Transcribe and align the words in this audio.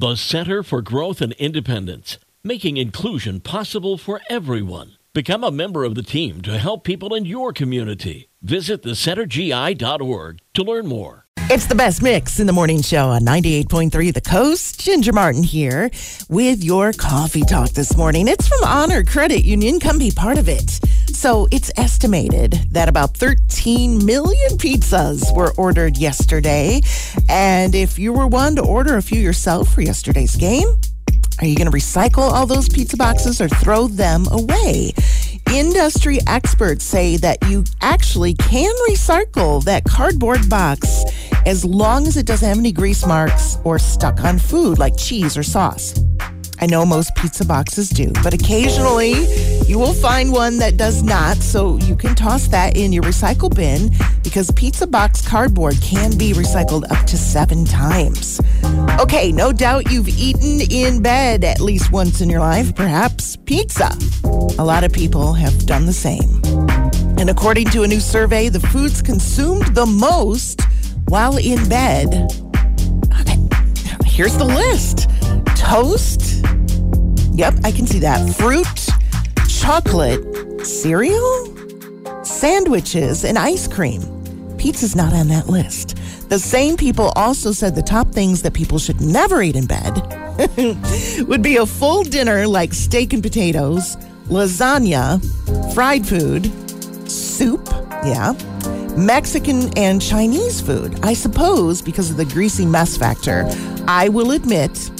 The 0.00 0.16
Center 0.16 0.62
for 0.62 0.80
Growth 0.80 1.20
and 1.20 1.34
Independence, 1.34 2.16
making 2.42 2.78
inclusion 2.78 3.38
possible 3.40 3.98
for 3.98 4.22
everyone. 4.30 4.92
Become 5.12 5.44
a 5.44 5.50
member 5.50 5.84
of 5.84 5.94
the 5.94 6.02
team 6.02 6.40
to 6.40 6.56
help 6.56 6.84
people 6.84 7.14
in 7.14 7.26
your 7.26 7.52
community. 7.52 8.30
Visit 8.40 8.82
thecentergi.org 8.82 10.38
to 10.54 10.62
learn 10.62 10.86
more. 10.86 11.26
It's 11.50 11.66
the 11.66 11.74
best 11.74 12.02
mix 12.02 12.40
in 12.40 12.46
the 12.46 12.52
morning 12.54 12.80
show 12.80 13.10
on 13.10 13.26
98.3 13.26 14.14
The 14.14 14.22
Coast. 14.22 14.80
Ginger 14.80 15.12
Martin 15.12 15.42
here 15.42 15.90
with 16.30 16.64
your 16.64 16.94
coffee 16.94 17.42
talk 17.42 17.68
this 17.72 17.94
morning. 17.94 18.26
It's 18.26 18.48
from 18.48 18.64
Honor 18.64 19.04
Credit 19.04 19.44
Union. 19.44 19.80
Come 19.80 19.98
be 19.98 20.12
part 20.12 20.38
of 20.38 20.48
it. 20.48 20.80
So 21.12 21.48
it's 21.50 21.70
estimated 21.76 22.52
that 22.70 22.88
about 22.88 23.16
13 23.16 24.04
million 24.04 24.50
pizzas 24.56 25.34
were 25.36 25.52
ordered 25.56 25.98
yesterday. 25.98 26.80
And 27.28 27.74
if 27.74 27.98
you 27.98 28.12
were 28.12 28.26
one 28.26 28.56
to 28.56 28.62
order 28.62 28.96
a 28.96 29.02
few 29.02 29.20
yourself 29.20 29.74
for 29.74 29.82
yesterday's 29.82 30.36
game, 30.36 30.66
are 31.40 31.46
you 31.46 31.56
going 31.56 31.70
to 31.70 31.76
recycle 31.76 32.30
all 32.30 32.46
those 32.46 32.68
pizza 32.68 32.96
boxes 32.96 33.40
or 33.40 33.48
throw 33.48 33.86
them 33.86 34.26
away? 34.30 34.92
Industry 35.52 36.18
experts 36.26 36.84
say 36.84 37.16
that 37.18 37.38
you 37.48 37.64
actually 37.80 38.34
can 38.34 38.72
recycle 38.88 39.62
that 39.64 39.84
cardboard 39.84 40.48
box 40.48 41.04
as 41.44 41.64
long 41.64 42.06
as 42.06 42.16
it 42.16 42.26
doesn't 42.26 42.48
have 42.48 42.58
any 42.58 42.72
grease 42.72 43.06
marks 43.06 43.58
or 43.64 43.78
stuck 43.78 44.22
on 44.24 44.38
food 44.38 44.78
like 44.78 44.96
cheese 44.96 45.36
or 45.36 45.42
sauce. 45.42 45.98
I 46.62 46.66
know 46.66 46.84
most 46.84 47.14
pizza 47.14 47.44
boxes 47.44 47.88
do, 47.88 48.12
but 48.22 48.34
occasionally 48.34 49.14
you 49.66 49.78
will 49.78 49.94
find 49.94 50.30
one 50.30 50.58
that 50.58 50.76
does 50.76 51.02
not. 51.02 51.38
So 51.38 51.78
you 51.78 51.96
can 51.96 52.14
toss 52.14 52.48
that 52.48 52.76
in 52.76 52.92
your 52.92 53.02
recycle 53.02 53.54
bin 53.54 53.90
because 54.22 54.50
pizza 54.50 54.86
box 54.86 55.26
cardboard 55.26 55.80
can 55.80 56.18
be 56.18 56.32
recycled 56.32 56.90
up 56.90 57.06
to 57.06 57.16
seven 57.16 57.64
times. 57.64 58.42
Okay, 59.00 59.32
no 59.32 59.52
doubt 59.52 59.90
you've 59.90 60.08
eaten 60.08 60.60
in 60.70 61.00
bed 61.00 61.44
at 61.44 61.60
least 61.60 61.92
once 61.92 62.20
in 62.20 62.28
your 62.28 62.40
life, 62.40 62.74
perhaps 62.74 63.36
pizza. 63.36 63.96
A 64.58 64.64
lot 64.64 64.84
of 64.84 64.92
people 64.92 65.32
have 65.32 65.64
done 65.64 65.86
the 65.86 65.94
same. 65.94 66.42
And 67.18 67.30
according 67.30 67.68
to 67.70 67.84
a 67.84 67.88
new 67.88 68.00
survey, 68.00 68.50
the 68.50 68.60
foods 68.60 69.00
consumed 69.00 69.74
the 69.74 69.86
most 69.86 70.60
while 71.08 71.38
in 71.38 71.66
bed. 71.70 72.30
Here's 74.04 74.36
the 74.36 74.44
list 74.44 75.09
toast. 75.70 76.44
Yep, 77.32 77.54
I 77.62 77.70
can 77.70 77.86
see 77.86 78.00
that. 78.00 78.34
Fruit, 78.34 78.66
chocolate, 79.48 80.66
cereal, 80.66 82.24
sandwiches, 82.24 83.24
and 83.24 83.38
ice 83.38 83.68
cream. 83.68 84.02
Pizza's 84.58 84.96
not 84.96 85.12
on 85.12 85.28
that 85.28 85.48
list. 85.48 85.96
The 86.28 86.40
same 86.40 86.76
people 86.76 87.12
also 87.14 87.52
said 87.52 87.76
the 87.76 87.82
top 87.82 88.08
things 88.10 88.42
that 88.42 88.52
people 88.52 88.80
should 88.80 89.00
never 89.00 89.42
eat 89.42 89.54
in 89.54 89.66
bed 89.66 89.94
would 91.28 91.42
be 91.42 91.58
a 91.58 91.66
full 91.66 92.02
dinner 92.02 92.48
like 92.48 92.74
steak 92.74 93.12
and 93.12 93.22
potatoes, 93.22 93.94
lasagna, 94.26 95.22
fried 95.72 96.04
food, 96.04 96.50
soup, 97.08 97.68
yeah, 98.04 98.32
Mexican 98.96 99.70
and 99.78 100.02
Chinese 100.02 100.60
food. 100.60 100.98
I 101.04 101.14
suppose 101.14 101.80
because 101.80 102.10
of 102.10 102.16
the 102.16 102.24
greasy 102.24 102.66
mess 102.66 102.96
factor. 102.96 103.48
I 103.86 104.08
will 104.08 104.32
admit 104.32 104.90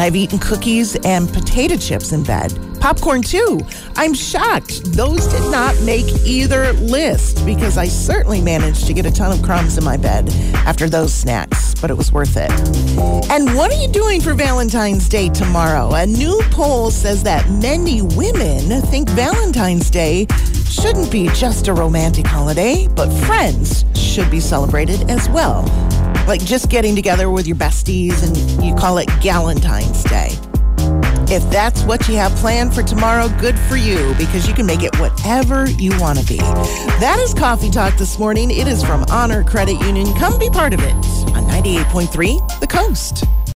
I've 0.00 0.16
eaten 0.16 0.38
cookies 0.38 0.96
and 1.04 1.30
potato 1.30 1.76
chips 1.76 2.12
in 2.12 2.22
bed. 2.24 2.58
Popcorn 2.80 3.20
too. 3.20 3.60
I'm 3.96 4.14
shocked. 4.14 4.82
Those 4.94 5.26
did 5.26 5.50
not 5.50 5.78
make 5.82 6.06
either 6.24 6.72
list 6.72 7.44
because 7.44 7.76
I 7.76 7.84
certainly 7.84 8.40
managed 8.40 8.86
to 8.86 8.94
get 8.94 9.04
a 9.04 9.10
ton 9.10 9.30
of 9.30 9.44
crumbs 9.44 9.76
in 9.76 9.84
my 9.84 9.98
bed 9.98 10.30
after 10.54 10.88
those 10.88 11.12
snacks, 11.12 11.74
but 11.82 11.90
it 11.90 11.98
was 11.98 12.12
worth 12.12 12.38
it. 12.38 12.50
And 13.30 13.54
what 13.54 13.70
are 13.70 13.78
you 13.78 13.88
doing 13.88 14.22
for 14.22 14.32
Valentine's 14.32 15.06
Day 15.06 15.28
tomorrow? 15.28 15.92
A 15.92 16.06
new 16.06 16.40
poll 16.50 16.90
says 16.90 17.22
that 17.24 17.46
many 17.50 18.00
women 18.00 18.80
think 18.86 19.10
Valentine's 19.10 19.90
Day 19.90 20.26
shouldn't 20.64 21.12
be 21.12 21.28
just 21.34 21.68
a 21.68 21.74
romantic 21.74 22.26
holiday, 22.26 22.88
but 22.96 23.12
friends 23.26 23.84
should 23.94 24.30
be 24.30 24.40
celebrated 24.40 25.10
as 25.10 25.28
well 25.28 25.89
like 26.30 26.44
just 26.44 26.68
getting 26.70 26.94
together 26.94 27.28
with 27.28 27.44
your 27.48 27.56
besties 27.56 28.22
and 28.22 28.64
you 28.64 28.72
call 28.76 28.98
it 28.98 29.08
Galentine's 29.20 30.04
Day. 30.04 30.28
If 31.34 31.42
that's 31.50 31.82
what 31.82 32.06
you 32.06 32.14
have 32.14 32.30
planned 32.36 32.72
for 32.72 32.84
tomorrow, 32.84 33.28
good 33.40 33.58
for 33.58 33.76
you 33.76 34.14
because 34.16 34.46
you 34.46 34.54
can 34.54 34.64
make 34.64 34.84
it 34.84 34.96
whatever 35.00 35.68
you 35.70 35.90
want 35.98 36.20
to 36.20 36.24
be. 36.24 36.36
That 36.36 37.18
is 37.18 37.34
Coffee 37.34 37.68
Talk 37.68 37.96
this 37.96 38.16
morning. 38.16 38.52
It 38.52 38.68
is 38.68 38.80
from 38.80 39.04
Honor 39.10 39.42
Credit 39.42 39.80
Union. 39.80 40.06
Come 40.20 40.38
be 40.38 40.50
part 40.50 40.72
of 40.72 40.78
it 40.78 40.94
on 41.34 41.46
98.3 41.46 42.60
The 42.60 42.66
Coast. 42.68 43.24